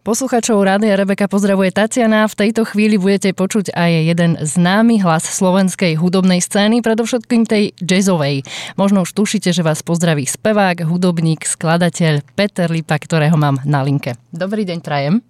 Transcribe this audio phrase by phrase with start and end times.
[0.00, 2.24] Posluchačov Rádia Rebeka pozdravuje Tatiana.
[2.24, 8.40] V tejto chvíli budete počuť aj jeden známy hlas slovenskej hudobnej scény, predovšetkým tej jazzovej.
[8.80, 14.16] Možno už tušíte, že vás pozdraví spevák, hudobník, skladateľ Peter Lipa, ktorého mám na linke.
[14.32, 15.20] Dobrý deň, Trajem.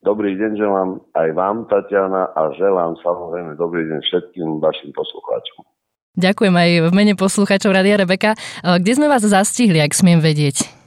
[0.00, 5.68] Dobrý deň želám aj vám, Tatiana, a želám samozrejme dobrý deň všetkým vašim poslucháčom.
[6.16, 8.40] Ďakujem aj v mene poslucháčov Radia Rebeka.
[8.64, 10.81] Kde sme vás zastihli, ak smiem vedieť?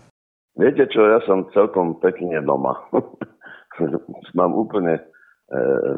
[0.56, 2.80] Viete čo, ja som celkom pekne doma.
[4.40, 5.02] Mám úplne e,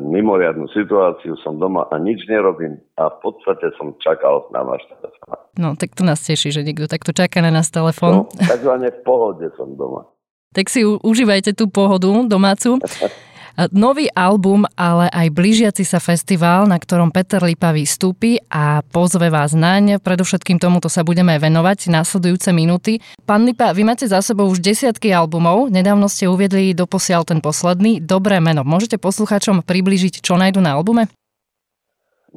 [0.01, 5.37] mimoriadnú situáciu, som doma a nič nerobím a v podstate som čakal na váš telefón.
[5.57, 8.25] No, tak to nás teší, že niekto takto čaká na nás telefón.
[8.25, 10.09] No, takzvané v pohode som doma.
[10.57, 12.81] Tak si užívajte tú pohodu domácu.
[13.73, 19.57] Nový album, ale aj blížiaci sa festival, na ktorom Peter Lipa vystúpi a pozve vás
[19.57, 19.97] naň.
[19.97, 23.01] Predovšetkým tomuto sa budeme venovať následujúce minúty.
[23.25, 25.73] Pán Lipa, vy máte za sebou už desiatky albumov.
[25.73, 27.97] Nedávno ste uviedli doposiaľ ten posledný.
[27.97, 28.61] Dobré meno.
[28.61, 31.09] Môžete poslucháčom približiť, čo nájdu na albume?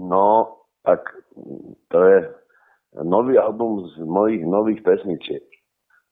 [0.00, 1.05] No, tak
[1.92, 2.19] to je
[3.05, 5.44] nový album z mojich nových pesničiek.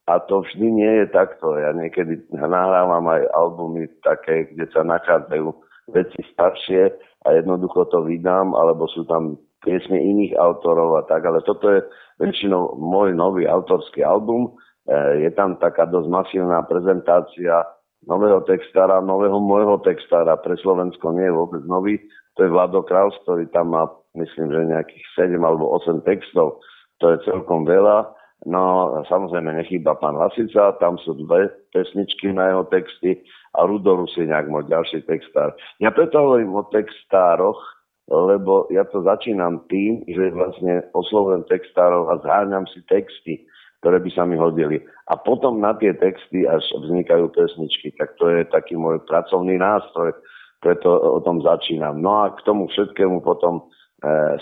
[0.08, 1.60] A to vždy nie je takto.
[1.60, 5.52] Ja niekedy nahrávam aj albumy také, kde sa nachádzajú
[5.92, 6.88] veci staršie
[7.28, 11.84] a jednoducho to vydám, alebo sú tam piesne iných autorov a tak, ale toto je
[12.24, 14.56] väčšinou môj nový autorský album.
[14.88, 17.68] E, je tam taká dosť masívna prezentácia
[18.08, 20.40] nového textára, nového môjho textára.
[20.40, 22.00] Pre Slovensko nie je vôbec nový.
[22.40, 26.62] To je Vlado Kraus, ktorý tam má, myslím, že nejakých 7 alebo 8 textov.
[27.02, 28.17] To je celkom veľa.
[28.46, 33.18] No, samozrejme nechýba pán Lasica, tam sú dve pesničky na jeho texty
[33.58, 35.58] a Rudo Rusiniak, môj ďalší textár.
[35.82, 37.58] Ja preto hovorím o textároch,
[38.06, 43.42] lebo ja to začínam tým, že vlastne oslovujem textárov a zháňam si texty,
[43.82, 44.80] ktoré by sa mi hodili.
[45.10, 47.94] A potom na tie texty až vznikajú pesničky.
[47.98, 50.14] Tak to je taký môj pracovný nástroj,
[50.62, 51.98] preto o tom začínam.
[52.02, 53.62] No a k tomu všetkému potom e,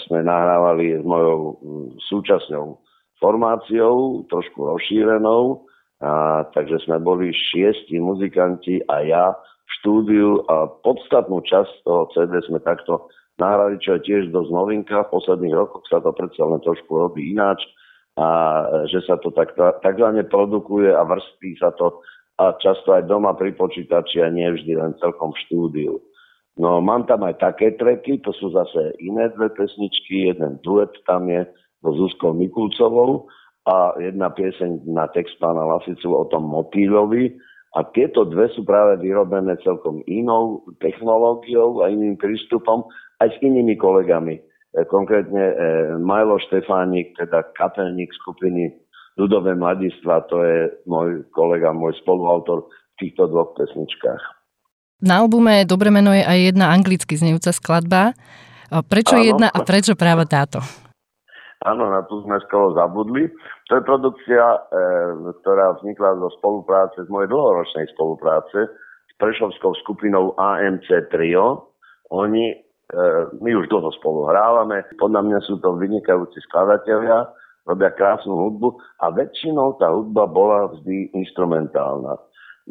[0.09, 1.61] sme nahrávali s mojou
[2.09, 2.86] súčasňou
[3.27, 5.67] formáciou, trošku rozšírenou,
[5.99, 9.25] a, takže sme boli šiesti muzikanti a ja
[9.67, 13.11] v štúdiu a podstatnú časť toho CD sme takto
[13.43, 15.11] nahrali, čo je tiež dosť novinka.
[15.11, 17.67] V posledných rokoch sa to predsa len trošku robí ináč
[18.15, 18.29] a
[18.87, 21.99] že sa to tak, takzvané produkuje a vrství sa to
[22.37, 25.93] a často aj doma pri počítači a nie vždy len celkom v štúdiu.
[26.57, 31.29] No mám tam aj také treky, to sú zase iné dve pesničky, jeden duet tam
[31.29, 31.45] je,
[31.95, 33.31] so Zuzkou Mikulcovou
[33.67, 37.35] a jedna pieseň na text pána Lasicu o tom motýlovi.
[37.77, 42.89] A tieto dve sú práve vyrobené celkom inou technológiou a iným prístupom
[43.21, 44.41] aj s inými kolegami.
[44.41, 45.55] E, konkrétne e,
[46.01, 48.73] Majlo Štefánik, teda kapelník skupiny
[49.17, 54.23] Ľudové mladistva, to je môj kolega, môj spoluautor v týchto dvoch pesničkách.
[55.01, 58.13] Na albume Dobre meno je aj jedna anglicky znejúca skladba.
[58.69, 59.25] Prečo Áno.
[59.25, 60.61] jedna a prečo práve táto?
[61.67, 63.27] Áno, na tú sme skoro zabudli.
[63.67, 64.59] To je produkcia, e,
[65.43, 68.71] ktorá vznikla zo spolupráce, z mojej dlhoročnej spolupráce
[69.11, 71.75] s prešovskou skupinou AMC Trio.
[72.15, 72.57] Oni, e,
[73.43, 77.27] my už dlho spolu hrávame, podľa mňa sú to vynikajúci skladatelia,
[77.67, 82.15] robia krásnu hudbu a väčšinou tá hudba bola vždy instrumentálna.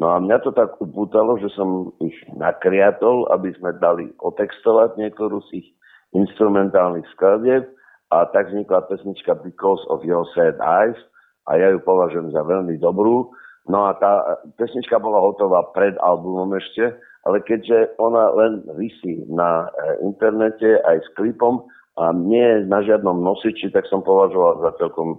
[0.00, 5.44] No a mňa to tak upútalo, že som ich nakriatol, aby sme dali otextovať niektorú
[5.52, 5.68] z ich
[6.16, 7.75] instrumentálnych skladieb
[8.10, 10.98] a tak vznikla pesnička Because of Your Sad Eyes
[11.46, 13.30] a ja ju považujem za veľmi dobrú.
[13.66, 16.94] No a tá pesnička bola hotová pred albumom ešte,
[17.26, 21.66] ale keďže ona len vysí na e, internete aj s klipom
[21.98, 25.18] a nie je na žiadnom nosiči, tak som považoval za celkom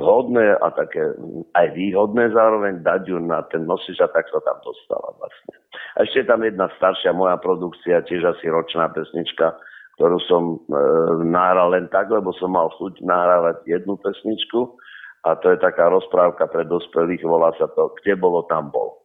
[0.00, 1.12] vhodné a také
[1.52, 5.60] aj výhodné zároveň dať ju na ten nosič a tak sa tam dostala vlastne.
[6.00, 9.52] A ešte tam jedna staršia moja produkcia, tiež asi ročná pesnička,
[9.96, 10.56] ktorú som e,
[11.24, 14.76] nahral len tak, lebo som mal chuť nahrávať jednu pesničku
[15.24, 19.02] a to je taká rozprávka pre dospelých, volá sa to Kde bolo, tam bol.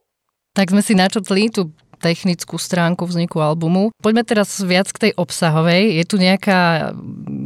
[0.52, 1.72] Tak sme si načotli tú
[2.02, 3.94] technickú stránku vzniku albumu.
[4.02, 6.02] Poďme teraz viac k tej obsahovej.
[6.02, 6.90] Je tu nejaká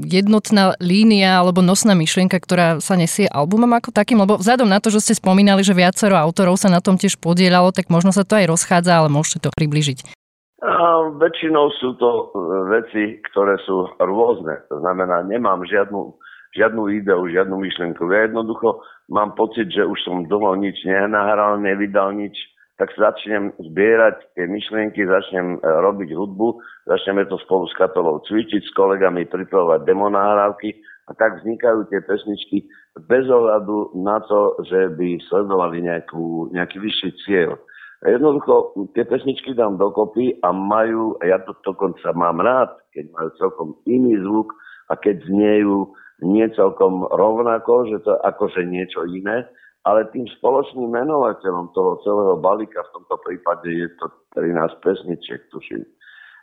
[0.08, 4.24] jednotná línia alebo nosná myšlienka, ktorá sa nesie albumom ako takým?
[4.24, 7.68] Lebo vzhľadom na to, že ste spomínali, že viacero autorov sa na tom tiež podielalo,
[7.70, 10.25] tak možno sa to aj rozchádza, ale môžete to približiť.
[10.56, 12.24] A väčšinou sú to e,
[12.72, 14.64] veci, ktoré sú rôzne.
[14.72, 16.16] To znamená, nemám žiadnu,
[16.56, 18.00] žiadnu ideu, žiadnu myšlienku.
[18.08, 18.80] Ja jednoducho
[19.12, 22.32] mám pocit, že už som dlho nič nenahral, nevydal nič,
[22.80, 26.48] tak začnem zbierať tie myšlienky, začnem e, robiť hudbu,
[26.88, 30.72] začneme to spolu s kapelou cvičiť, s kolegami pripravovať demonahrávky
[31.08, 32.64] a tak vznikajú tie pesničky
[33.04, 37.60] bez ohľadu na to, že by sledovali nejakú, nejaký vyšší cieľ.
[38.04, 43.68] Jednoducho tie pesničky dám dokopy a majú, ja to dokonca mám rád, keď majú celkom
[43.88, 44.52] iný zvuk
[44.92, 49.48] a keď zniejú nie celkom rovnako, že to akože niečo iné,
[49.88, 54.06] ale tým spoločným menovateľom toho celého balíka, v tomto prípade je to
[54.36, 55.84] 13 pesničiek, tuším,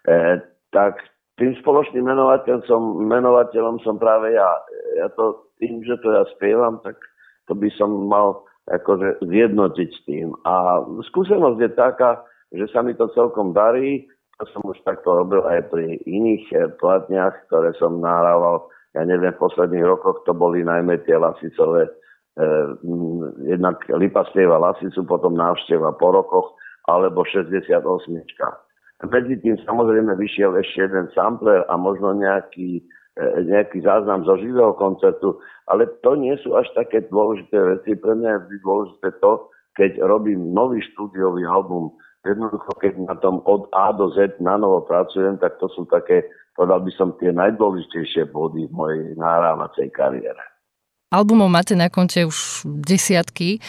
[0.10, 0.42] e,
[0.74, 1.02] tak
[1.38, 4.52] tým spoločným menovateľom som, menovateľom som práve ja.
[5.02, 6.96] Ja to tým, že to ja spievam, tak
[7.50, 10.32] to by som mal akože zjednotiť s tým.
[10.48, 12.24] A skúsenosť je taká,
[12.54, 14.08] že sa mi to celkom darí.
[14.40, 18.70] To som už takto robil aj pri iných eh, platniach, ktoré som nahrával.
[18.94, 21.90] Ja neviem, v posledných rokoch to boli najmä tie lasicové,
[22.40, 22.68] eh,
[23.50, 26.54] jednak Lipa lasicu, potom návšteva po rokoch,
[26.88, 27.84] alebo 68.
[29.04, 32.80] Medzi tým samozrejme vyšiel ešte jeden sampler a možno nejaký
[33.22, 35.38] nejaký záznam zo živého koncertu,
[35.70, 37.94] ale to nie sú až také dôležité veci.
[37.94, 41.94] Pre mňa je dôležité to, keď robím nový štúdiový album,
[42.26, 46.26] jednoducho keď na tom od A do Z na novo pracujem, tak to sú také,
[46.58, 50.53] povedal by som, tie najdôležitejšie body v mojej nahrávacej kariére.
[51.14, 53.62] Albumov máte na konte už desiatky,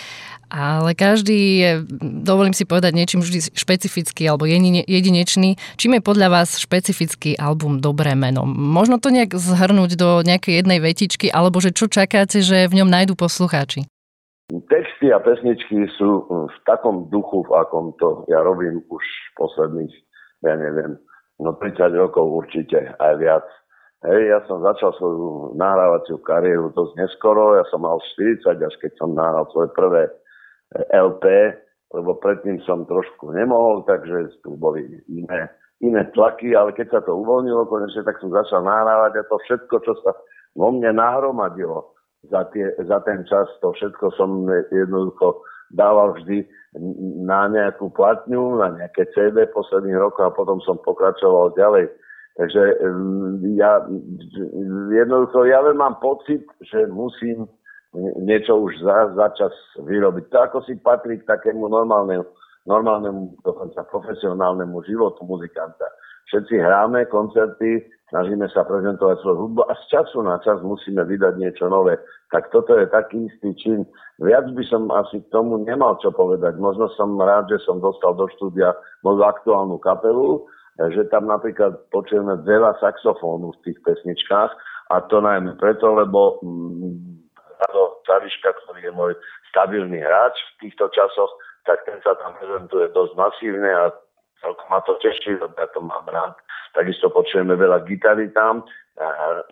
[0.48, 1.70] ale každý je,
[2.00, 5.60] dovolím si povedať, niečím vždy špecifický alebo jedinečný.
[5.76, 8.48] Čím je podľa vás špecifický album Dobré meno?
[8.48, 12.88] Možno to nejak zhrnúť do nejakej jednej vetičky, alebo že čo čakáte, že v ňom
[12.88, 13.84] nájdú poslucháči?
[14.72, 19.04] Texty a pesničky sú v takom duchu, v akom to ja robím už
[19.36, 19.92] posledných,
[20.48, 20.96] ja neviem,
[21.40, 23.44] no 30 rokov určite, aj viac.
[24.04, 28.92] Hej, ja som začal svoju nahrávaciu kariéru dosť neskoro, ja som mal 40, až keď
[29.00, 30.12] som nahral svoje prvé
[30.76, 31.24] eh, LP,
[31.96, 35.48] lebo predtým som trošku nemohol, takže tu boli iné,
[35.80, 39.74] iné tlaky, ale keď sa to uvoľnilo konečne, tak som začal nahrávať a to všetko,
[39.88, 40.12] čo sa
[40.52, 41.96] vo mne nahromadilo
[42.28, 45.40] za, tie, za ten čas, to všetko som jednoducho
[45.72, 46.44] dával vždy
[47.24, 51.88] na nejakú platňu, na nejaké CD posledných rokov a potom som pokračoval ďalej
[52.34, 52.62] Takže
[53.54, 53.86] ja
[54.90, 57.46] jednoducho, ja len mám pocit, že musím
[58.26, 60.34] niečo už za, za čas vyrobiť.
[60.34, 62.26] To ako si patrí k takému normálnemu,
[62.66, 65.86] normálnemu, dokonca profesionálnemu životu muzikanta.
[66.26, 71.38] Všetci hráme koncerty, snažíme sa prezentovať svoju hudbu a z času na čas musíme vydať
[71.38, 72.02] niečo nové.
[72.34, 73.86] Tak toto je taký istý čin.
[74.18, 76.58] Viac by som asi k tomu nemal čo povedať.
[76.58, 78.74] Možno som rád, že som dostal do štúdia
[79.06, 80.42] moju aktuálnu kapelu,
[80.74, 84.50] že tam napríklad počujeme veľa saxofónu v tých pesničkách
[84.90, 87.24] a to najmä preto, lebo mm,
[87.62, 89.12] Rado Cariška, ktorý je môj
[89.54, 91.30] stabilný hráč v týchto časoch,
[91.64, 93.94] tak ten sa tam prezentuje dosť masívne a
[94.42, 96.34] celkom ma to teší, lebo ja to mám rád.
[96.76, 98.66] Takisto počujeme veľa gitary tam.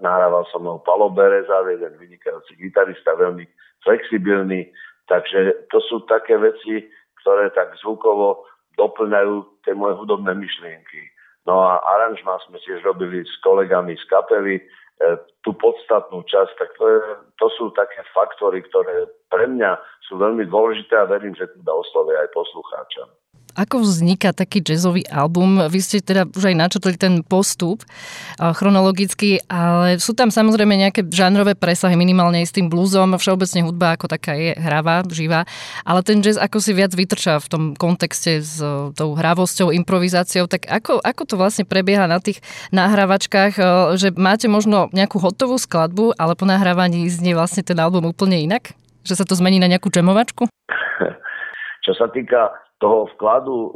[0.03, 3.47] Nahrával som ho Palo Bereza, jeden vynikajúci gitarista, veľmi
[3.87, 4.69] flexibilný.
[5.07, 6.87] Takže to sú také veci,
[7.23, 8.43] ktoré tak zvukovo
[8.77, 11.13] doplňajú tie moje hudobné myšlienky.
[11.47, 14.65] No a aranžma sme tiež robili s kolegami z kapely, e,
[15.43, 17.01] tú podstatnú časť, tak to, je,
[17.43, 19.75] to sú také faktory, ktoré pre mňa
[20.07, 23.11] sú veľmi dôležité a verím, že teda oslovia aj poslucháča.
[23.53, 25.61] Ako vzniká taký jazzový album?
[25.69, 27.85] Vy ste teda už aj načotli ten postup
[28.41, 33.13] chronologicky, ale sú tam samozrejme nejaké žánrové presahy, minimálne aj s tým bluesom.
[33.21, 35.45] Všeobecne hudba ako taká je hravá, živá,
[35.85, 38.57] ale ten jazz ako si viac vytrčá v tom kontexte s
[38.97, 40.49] tou hravosťou, improvizáciou.
[40.49, 42.41] Tak ako, ako to vlastne prebieha na tých
[42.73, 43.53] nahrávačkách,
[44.01, 48.73] že máte možno nejakú hotovú skladbu, ale po nahrávaní znie vlastne ten album úplne inak?
[49.05, 50.49] Že sa to zmení na nejakú džemovačku?
[51.85, 52.49] Čo sa týka
[52.83, 53.71] toho vkladu e,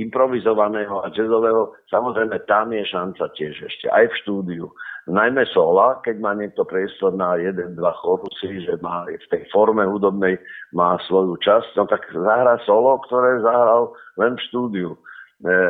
[0.00, 4.66] improvizovaného a jazzového, samozrejme tam je šanca tiež ešte, aj v štúdiu.
[5.04, 9.84] Najmä sola, keď má niekto priestor na jeden, dva chorusy, že má v tej forme
[9.84, 10.40] hudobnej
[10.72, 14.90] má svoju časť, no tak zahrá solo, ktoré zahral len v štúdiu.
[15.44, 15.60] E,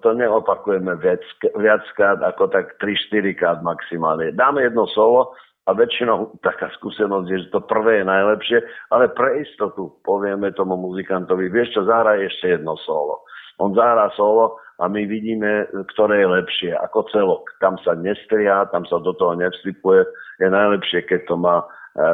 [0.00, 4.32] to neopakujeme viac, ako tak 3-4 krát maximálne.
[4.32, 8.58] Dáme jedno solo a väčšinou taká skúsenosť je, že to prvé je najlepšie,
[8.90, 13.22] ale pre istotu povieme tomu muzikantovi, vieš čo, zahraj ešte jedno solo.
[13.62, 17.46] On zahrá solo a my vidíme, ktoré je lepšie, ako celok.
[17.62, 20.02] Tam sa nestria, tam sa do toho nevstupuje.
[20.42, 21.66] Je najlepšie, keď to má e,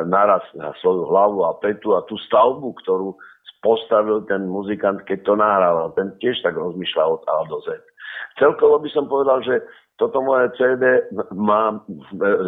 [0.05, 3.17] naraz na svoju hlavu a petu a tú stavbu, ktorú
[3.65, 5.97] postavil ten muzikant, keď to nahrával.
[5.97, 7.81] Ten tiež tak rozmýšľa od A do Z.
[8.37, 9.65] Celkovo by som povedal, že
[9.99, 11.03] toto moje CD
[11.35, 11.75] má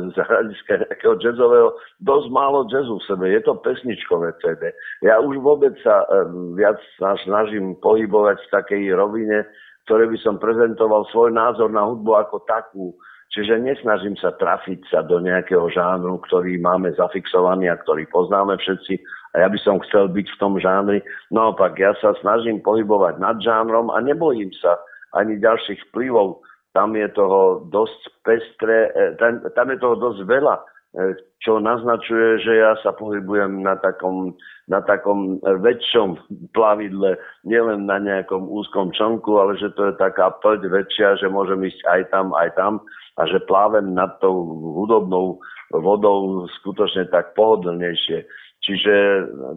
[0.09, 3.25] z hľadiska nejakého jazzového dosť málo jazzu v sebe.
[3.27, 4.71] Je to pesničkové CD.
[5.03, 6.07] Ja už vôbec sa
[6.55, 6.79] viac
[7.27, 9.43] snažím pohybovať v takej rovine,
[9.91, 12.95] ktoré by som prezentoval svoj názor na hudbu ako takú.
[13.31, 18.99] Čiže nesnažím sa trafiť sa do nejakého žánru, ktorý máme zafixovaný a ktorý poznáme všetci,
[19.39, 20.99] a ja by som chcel byť v tom žánri.
[21.31, 24.75] Naopak, ja sa snažím pohybovať nad žánrom a nebojím sa
[25.15, 26.43] ani ďalších vplyvov.
[26.71, 30.63] Tam je toho dosť pestre, tam, tam je toho dosť veľa, e,
[31.43, 34.37] čo naznačuje, že ja sa pohybujem na takom,
[34.71, 36.21] na takom väčšom
[36.55, 41.65] plavidle, nielen na nejakom úzkom člnku, ale že to je taká plť väčšia, že môžem
[41.67, 42.73] ísť aj tam, aj tam
[43.19, 44.47] a že plávem nad tou
[44.79, 45.43] hudobnou
[45.75, 48.25] vodou skutočne tak pohodlnejšie.
[48.61, 48.95] Čiže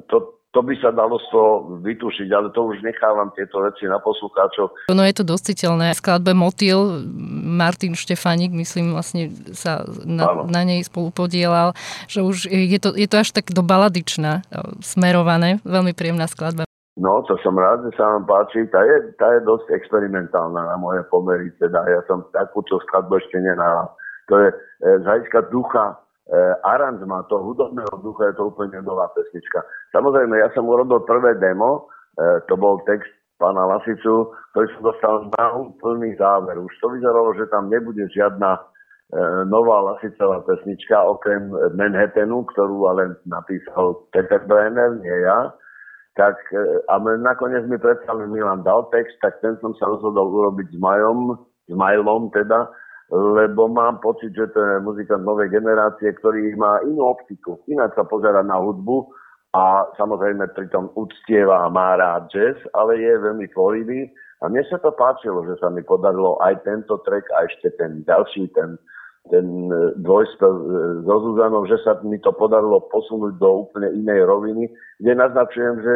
[0.08, 3.98] to, to by sa dalo z toho vytušiť, ale to už nechávam tieto veci na
[3.98, 4.93] poslucháčov.
[4.93, 5.98] No je to dositeľné.
[5.98, 7.10] V skladbe Motil
[7.41, 11.74] Martin Štefanik, myslím, vlastne sa na, na nej spolu podielal,
[12.05, 14.45] že už je to, je to až tak do baladičná
[14.86, 15.57] smerované.
[15.65, 16.69] Veľmi príjemná skladba.
[16.93, 18.69] No, to som rád, že sa vám páči.
[18.69, 21.50] Tá je, tá je dosť experimentálna na moje pomery.
[21.57, 23.89] Teda ja som takúto skladbu ešte nenahral.
[24.29, 24.55] To je e,
[25.01, 25.95] z hľadiska ducha e,
[26.63, 29.59] aranžma toho hudobného ducha je to úplne nová pesnička.
[29.91, 33.11] Samozrejme, ja som urobil prvé demo, e, to bol text
[33.43, 36.55] pána Lasicu, ktorý som dostal na úplný záver.
[36.55, 38.61] Už to vyzeralo, že tam nebude žiadna e,
[39.51, 45.51] nová Lasicová pesnička, okrem Manhattanu, ktorú ale napísal Peter Brenner, nie ja.
[46.15, 50.71] Tak, e, a nakoniec mi predsa Milan dal text, tak ten som sa rozhodol urobiť
[50.71, 51.35] s Majom,
[51.67, 52.71] s Majlom teda,
[53.12, 57.60] lebo mám pocit, že to je muzikant novej generácie, ktorý má inú optiku.
[57.67, 59.12] Ináč sa pozera na hudbu
[59.53, 64.10] a samozrejme pritom uctieva a má rád jazz, ale je veľmi tvorivý.
[64.43, 68.03] A mne sa to páčilo, že sa mi podarilo aj tento track a ešte ten
[68.03, 68.75] ďalší, ten,
[69.31, 70.63] ten e, dvojspev e,
[71.07, 74.67] so Zuzanou, že sa mi to podarilo posunúť do úplne inej roviny,
[75.00, 75.95] kde naznačujem, že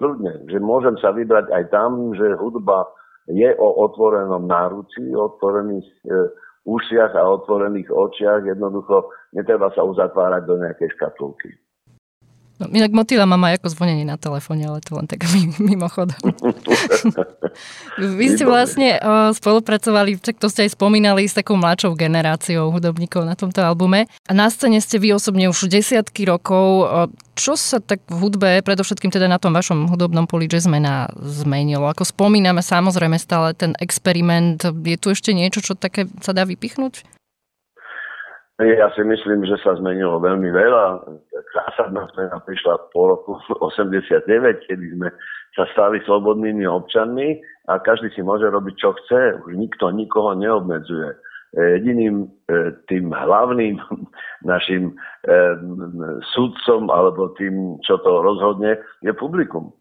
[0.00, 2.88] kľudne, že môžem sa vybrať aj tam, že hudba
[3.30, 6.18] je o otvorenom náručí, otvorených e,
[6.66, 8.42] ušiach a otvorených očiach.
[8.46, 11.54] Jednoducho netreba sa uzatvárať do nejakej škatulky.
[12.60, 15.24] No, inak motýla mám aj ako zvonenie na telefóne, ale to len tak
[15.56, 16.20] mimochodom.
[18.18, 23.24] Vy ste vlastne o, spolupracovali, tak to ste aj spomínali, s takou mladšou generáciou hudobníkov
[23.24, 24.08] na tomto albume.
[24.28, 26.66] A na scéne ste vy osobne už desiatky rokov.
[26.84, 26.86] O,
[27.32, 31.88] čo sa tak v hudbe, predovšetkým teda na tom vašom hudobnom poli jazzmena zmenilo?
[31.88, 37.21] Ako spomíname samozrejme stále ten experiment, je tu ešte niečo, čo také sa dá vypichnúť?
[38.62, 41.02] Ja si myslím, že sa zmenilo veľmi veľa.
[41.50, 43.34] Zásadná zmena prišla po roku
[43.66, 44.22] 89,
[44.70, 45.08] kedy sme
[45.58, 49.42] sa stali slobodnými občanmi a každý si môže robiť, čo chce.
[49.42, 51.12] Už nikto nikoho neobmedzuje.
[51.52, 53.76] Jediným e, tým hlavným
[54.52, 55.34] našim e,
[56.32, 59.74] sudcom alebo tým, čo to rozhodne, je publikum.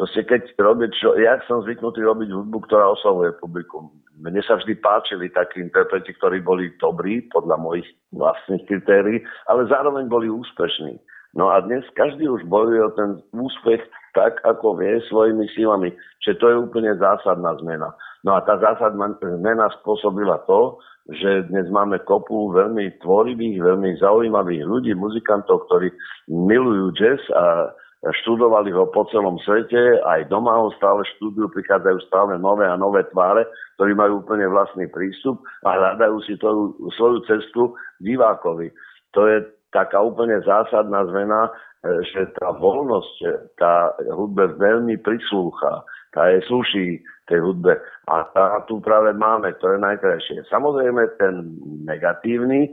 [0.00, 3.92] Proste keď robiť, čo, ja som zvyknutý robiť hudbu, ktorá oslavuje publikum.
[4.16, 7.84] Mne sa vždy páčili takí interpreti, ktorí boli dobrí podľa mojich
[8.16, 9.20] vlastných kritérií,
[9.52, 10.96] ale zároveň boli úspešní.
[11.36, 13.84] No a dnes každý už bojuje o ten úspech
[14.16, 15.92] tak, ako vie svojimi silami.
[16.24, 17.92] Čiže to je úplne zásadná zmena.
[18.24, 20.80] No a tá zásadná zmena spôsobila to,
[21.12, 25.92] že dnes máme kopu veľmi tvorivých, veľmi zaujímavých ľudí, muzikantov, ktorí
[26.24, 32.40] milujú jazz a študovali ho po celom svete, aj doma ho stále študujú, prichádzajú stále
[32.40, 33.44] nové a nové tváre,
[33.76, 38.72] ktorí majú úplne vlastný prístup a hľadajú si tú, svoju cestu divákovi.
[39.12, 41.52] To je taká úplne zásadná zmena,
[41.84, 43.14] e, že tá voľnosť,
[43.60, 45.84] tá hudbe veľmi prislúcha,
[46.16, 47.76] tá je sluší tej hudbe.
[48.08, 50.48] A tá tu práve máme, to je najkrajšie.
[50.48, 51.52] Samozrejme, ten
[51.84, 52.70] negatívny e,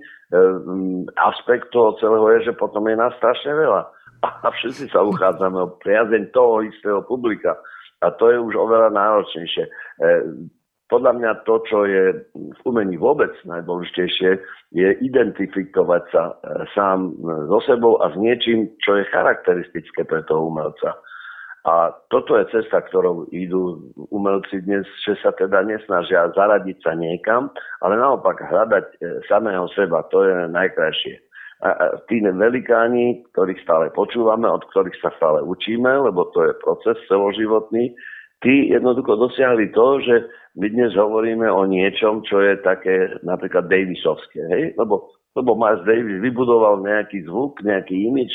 [1.20, 3.97] aspekt toho celého je, že potom je nás strašne veľa
[4.44, 7.58] a všetci sa uchádzame o priazeň toho istého publika.
[8.06, 9.66] A to je už oveľa náročnejšie.
[9.66, 9.72] E,
[10.88, 12.04] podľa mňa to, čo je
[12.38, 14.38] v umení vôbec najdôležitejšie,
[14.72, 16.34] je identifikovať sa e,
[16.78, 17.12] sám
[17.50, 20.94] so sebou a s niečím, čo je charakteristické pre toho umelca.
[21.68, 27.52] A toto je cesta, ktorou idú umelci dnes, že sa teda nesnažia zaradiť sa niekam,
[27.84, 28.96] ale naopak hľadať e,
[29.28, 30.06] samého seba.
[30.14, 31.27] To je najkrajšie
[31.58, 36.98] a tí velikáni, ktorých stále počúvame, od ktorých sa stále učíme, lebo to je proces
[37.10, 37.98] celoživotný,
[38.46, 40.16] tí jednoducho dosiahli to, že
[40.58, 44.64] my dnes hovoríme o niečom, čo je také napríklad Davisovské, hej?
[44.78, 48.30] Lebo, lebo Miles Davis vybudoval nejaký zvuk, nejaký imič,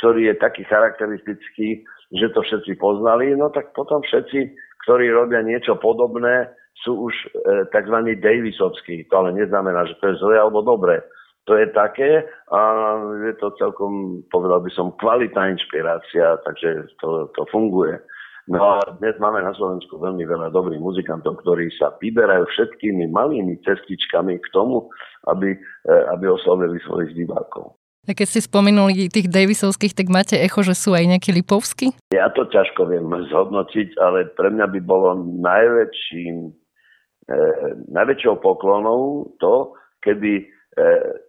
[0.00, 1.80] ktorý je taký charakteristický,
[2.12, 4.52] že to všetci poznali, no tak potom všetci,
[4.84, 6.52] ktorí robia niečo podobné,
[6.84, 7.26] sú už e,
[7.72, 8.20] tzv.
[8.20, 9.08] Davisovskí.
[9.08, 11.00] To ale neznamená, že to je zlé alebo dobré
[11.46, 12.60] to je také a
[13.22, 18.02] je to celkom, povedal by som, kvalitná inšpirácia, takže to, to funguje.
[18.46, 23.58] No a dnes máme na Slovensku veľmi veľa dobrých muzikantov, ktorí sa vyberajú všetkými malými
[23.66, 24.86] cestičkami k tomu,
[25.26, 27.74] aby, e, aby oslovili svojich divákov.
[28.06, 31.90] A keď ste spomenuli tých Davisovských, tak máte echo, že sú aj nejakí Lipovskí?
[32.14, 36.34] Ja to ťažko viem zhodnotiť, ale pre mňa by bolo najväčším,
[37.26, 37.38] e,
[37.90, 39.74] najväčšou poklonou to,
[40.06, 40.46] keby,
[40.78, 40.86] e,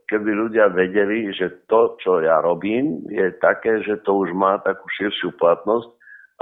[0.07, 4.87] keby ľudia vedeli, že to, čo ja robím, je také, že to už má takú
[4.97, 5.87] širšiu platnosť,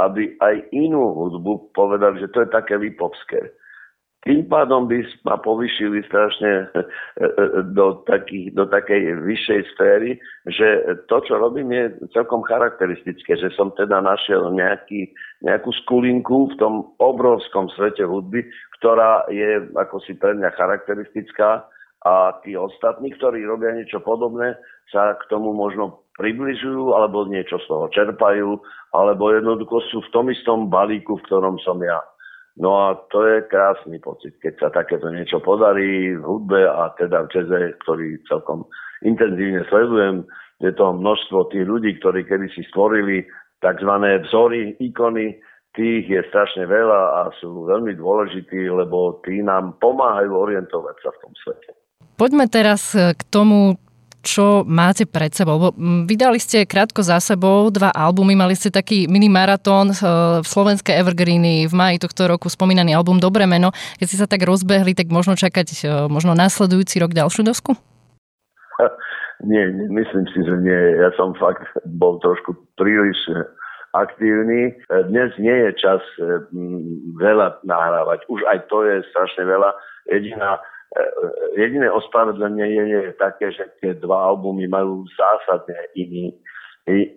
[0.01, 3.53] aby aj inú hudbu povedali, že to je také lipovské
[4.25, 6.81] tým pádom by ma povyšili strašne e,
[7.22, 7.45] e,
[7.77, 10.17] do, takých, do takej vyššej sféry,
[10.50, 15.13] že to, čo robím, je celkom charakteristické, že som teda našiel nejaký,
[15.45, 18.41] nejakú skulinku v tom obrovskom svete hudby,
[18.81, 21.69] ktorá je ako si pre mňa charakteristická
[22.06, 24.54] a tí ostatní, ktorí robia niečo podobné,
[24.94, 28.62] sa k tomu možno približujú alebo niečo z toho čerpajú,
[28.94, 31.98] alebo jednoducho sú v tom istom balíku, v ktorom som ja.
[32.56, 37.28] No a to je krásny pocit, keď sa takéto niečo podarí v hudbe a teda
[37.28, 38.64] v jaze, ktorý celkom
[39.04, 40.24] intenzívne sledujem.
[40.64, 43.28] Je to množstvo tých ľudí, ktorí kedy si stvorili
[43.60, 43.92] tzv.
[44.32, 45.36] vzory, ikony,
[45.76, 51.20] tých je strašne veľa a sú veľmi dôležití, lebo tí nám pomáhajú orientovať sa v
[51.28, 51.85] tom svete.
[52.15, 53.75] Poďme teraz k tomu,
[54.25, 55.69] čo máte pred sebou.
[56.10, 60.98] Vydali ste krátko za sebou dva albumy, mali ste taký mini maratón v e, slovenské
[60.98, 63.69] Evergreeny v maji tohto roku, spomínaný album Dobré meno.
[64.01, 67.77] Keď ste sa tak rozbehli, tak možno čakať e, možno následujúci rok ďalšiu dosku?
[69.45, 70.81] Nie, myslím si, že nie.
[70.95, 73.19] Ja som fakt bol trošku príliš
[73.91, 74.72] aktívny.
[75.12, 76.00] Dnes nie je čas
[77.19, 78.24] veľa nahrávať.
[78.31, 79.75] Už aj to je strašne veľa.
[80.07, 80.75] Jediná E,
[81.58, 86.32] jediné ospravedlenie je také, že tie dva albumy majú zásadne iný,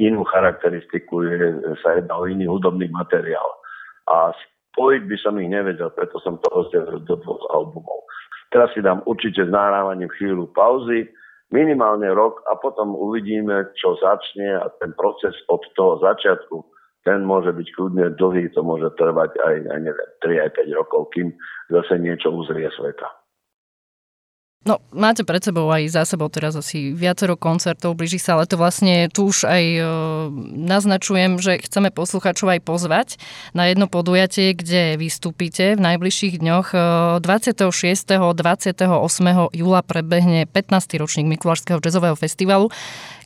[0.00, 3.50] inú charakteristiku, je, sa jedná o iný hudobný materiál.
[4.08, 4.32] A
[4.72, 8.08] spojiť by som ich nevedel, preto som to rozdelil do dvoch albumov.
[8.48, 11.04] Teraz si dám určite s nahrávaním chvíľu pauzy,
[11.52, 16.64] minimálne rok a potom uvidíme, čo začne a ten proces od toho začiatku,
[17.04, 21.12] ten môže byť kľudne dlhý, to môže trvať aj, aj neviem, 3 aj 5 rokov,
[21.12, 21.28] kým
[21.68, 23.08] zase niečo uzrie sveta.
[24.68, 28.60] No, máte pred sebou aj za sebou teraz asi viacero koncertov, blíži sa leto.
[28.60, 29.80] Vlastne tu už aj e,
[30.60, 33.08] naznačujem, že chceme posluchačov aj pozvať
[33.56, 36.76] na jedno podujatie, kde vystúpite v najbližších dňoch.
[36.76, 38.36] E, 26.
[38.36, 38.84] 28.
[39.56, 41.00] júla prebehne 15.
[41.00, 42.68] ročník Mikulášského jazzového festivalu,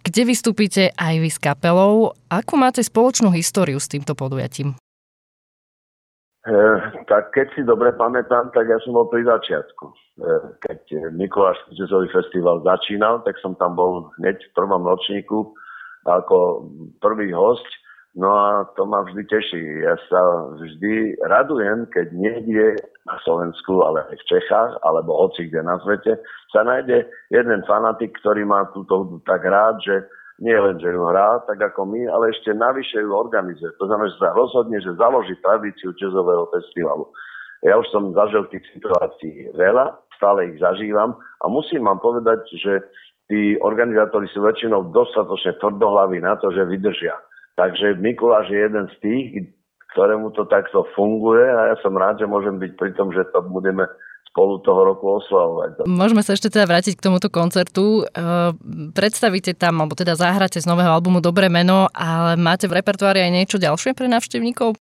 [0.07, 2.15] kde vystúpite aj vy s kapelou.
[2.31, 4.79] Akú máte spoločnú históriu s týmto podujatím?
[6.43, 6.55] E,
[7.07, 9.87] tak keď si dobre pamätám, tak ja som bol pri začiatku.
[9.87, 9.95] E,
[10.59, 10.81] keď
[11.15, 15.55] Mikulášsky jazzový festival začínal, tak som tam bol hneď v prvom ročníku
[16.03, 16.67] ako
[16.99, 17.67] prvý host.
[18.13, 19.87] No a to ma vždy teší.
[19.87, 20.21] Ja sa
[20.61, 22.77] vždy radujem, keď niekde
[23.09, 26.21] na Slovensku, ale aj v Čechách, alebo hoci kde na svete,
[26.53, 30.05] sa nájde jeden fanatik, ktorý má túto tak rád, že
[30.41, 33.69] nie len, že ju hrá, tak ako my, ale ešte navyše ju organizuje.
[33.77, 37.05] To znamená, že sa rozhodne, že založí tradíciu jazzového festivalu.
[37.63, 42.83] Ja už som zažil tých situácií veľa, stále ich zažívam a musím vám povedať, že
[43.31, 47.15] tí organizátori sú väčšinou dostatočne tvrdohlaví na to, že vydržia.
[47.55, 49.27] Takže Mikuláš je jeden z tých,
[49.93, 53.45] ktorému to takto funguje a ja som rád, že môžem byť pri tom, že to
[53.45, 53.85] budeme
[54.33, 55.85] spolu toho roku oslavovať.
[55.85, 58.09] Môžeme sa ešte teda vrátiť k tomuto koncertu.
[58.09, 58.17] E,
[58.97, 63.33] predstavíte tam, alebo teda zahráte z nového albumu Dobré meno, ale máte v repertoári aj
[63.37, 64.81] niečo ďalšie pre návštevníkov?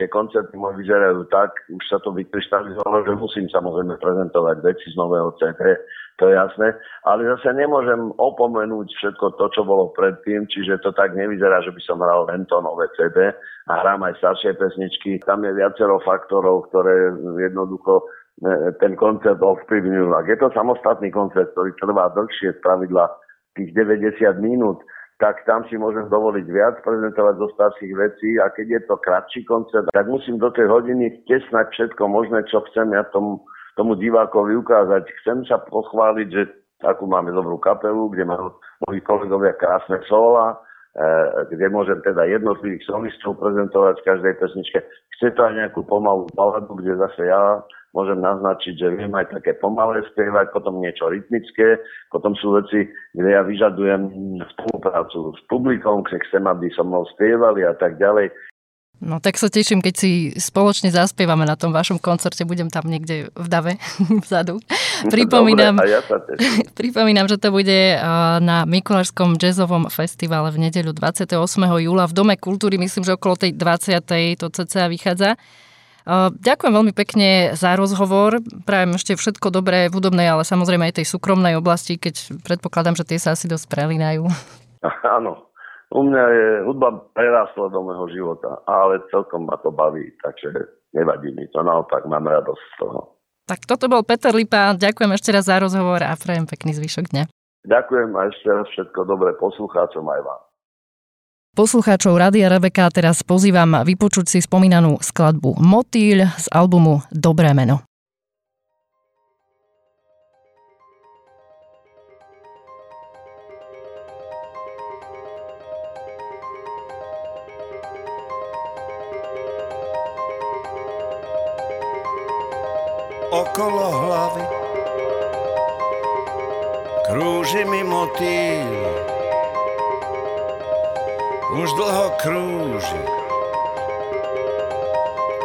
[0.00, 4.96] Tie koncerty môj vyzerajú tak, už sa to vykryštalizovalo, že musím samozrejme prezentovať veci z
[4.96, 5.76] nového CD,
[6.16, 6.72] to je jasné,
[7.04, 11.82] ale zase nemôžem opomenúť všetko to, čo bolo predtým, čiže to tak nevyzerá, že by
[11.84, 13.28] som hral len to nové CD
[13.68, 15.20] a hrám aj staršie pesničky.
[15.26, 17.12] Tam je viacero faktorov, ktoré
[17.44, 18.08] jednoducho
[18.82, 20.10] ten koncert ovplyvňujú.
[20.10, 23.06] Ak je to samostatný koncert, ktorý trvá dlhšie z pravidla
[23.54, 24.82] tých 90 minút,
[25.22, 29.40] tak tam si môžem dovoliť viac prezentovať zo starších vecí a keď je to kratší
[29.46, 33.38] koncert, tak musím do tej hodiny tesnať všetko možné, čo chcem ja tomu,
[33.78, 35.06] tomu divákovi ukázať.
[35.22, 36.42] Chcem sa pochváliť, že
[36.82, 38.58] takú máme dobrú kapelu, kde majú
[38.90, 40.58] moji kolegovia krásne sola,
[40.98, 41.06] e,
[41.54, 44.78] kde môžem teda jednotlivých solistov prezentovať v každej pesničke.
[45.14, 47.62] Chce to aj nejakú pomalú baladu, kde zase ja
[47.94, 51.78] môžem naznačiť, že viem aj také pomalé spievať, potom niečo rytmické,
[52.10, 54.02] potom sú veci, kde ja vyžadujem
[54.58, 58.34] spoluprácu s publikom, kde chcem, aby som mnou spievali a tak ďalej.
[59.02, 63.28] No tak sa teším, keď si spoločne zaspievame na tom vašom koncerte, budem tam niekde
[63.34, 63.76] v dave
[64.24, 64.62] vzadu.
[65.10, 66.00] Pripomínam, Dobre, ja
[66.78, 67.98] pripomínam, že to bude
[68.40, 71.34] na Mikulášskom jazzovom festivale v nedeľu 28.
[71.82, 74.38] júla v Dome kultúry, myslím, že okolo tej 20.
[74.38, 75.30] to cca vychádza.
[76.04, 78.44] Ďakujem veľmi pekne za rozhovor.
[78.68, 83.08] Prajem ešte všetko dobré v hudobnej, ale samozrejme aj tej súkromnej oblasti, keď predpokladám, že
[83.08, 84.28] tie sa asi dosť prelínajú.
[85.16, 85.48] Áno.
[85.94, 90.50] U mňa je hudba prerásla do môjho života, ale celkom ma to baví, takže
[90.90, 93.00] nevadí mi to, naopak mám radosť z toho.
[93.46, 97.24] Tak toto bol Peter Lipa, ďakujem ešte raz za rozhovor a prajem pekný zvyšok dňa.
[97.64, 100.42] Ďakujem a ešte raz všetko dobré poslucháčom aj vám.
[101.54, 107.93] Poslucháčov Radia Rebeka teraz pozývam vypočuť si spomínanú skladbu Motýľ z albumu Dobré meno.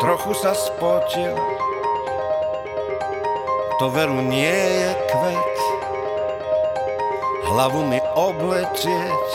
[0.10, 1.38] Trochu sa spotil,
[3.78, 5.58] to veru nie je kvet.
[7.46, 9.30] Hlavu mi obletieť,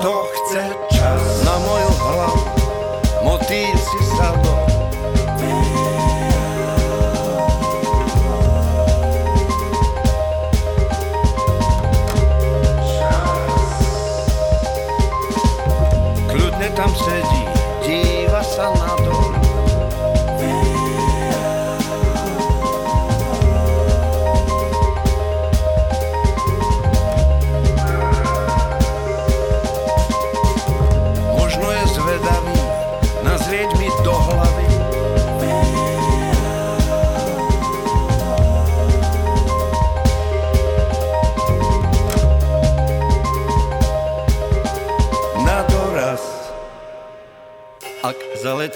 [0.00, 0.64] to chce
[0.96, 2.40] čas na moju hlavu.
[3.28, 4.85] Motýl si sadol,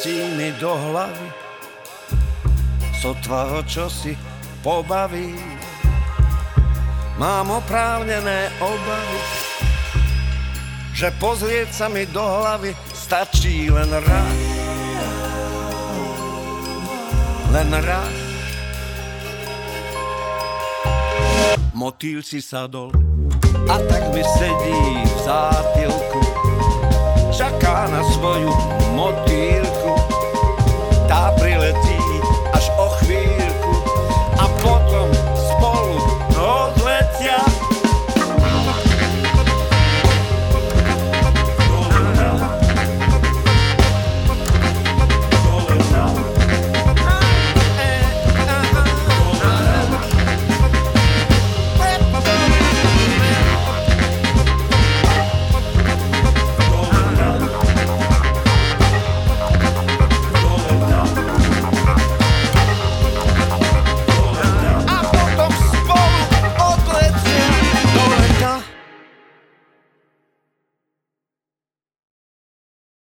[0.01, 1.29] zaletí mi do hlavy,
[3.01, 4.17] sotva ho čosi
[4.63, 5.37] pobaví.
[7.19, 9.21] Mám oprávnené obavy,
[10.97, 14.39] že pozrieť sa mi do hlavy stačí len raz.
[17.53, 18.15] Len raz.
[21.77, 22.93] Motýl si sadol
[23.69, 26.21] a tak mi sedí v zátilku,
[27.33, 28.53] čaká na svoju